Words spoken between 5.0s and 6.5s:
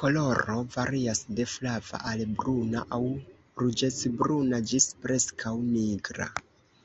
preskaŭ nigra.